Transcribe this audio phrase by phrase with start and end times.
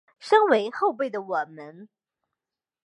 [0.17, 1.87] 身为后辈的我们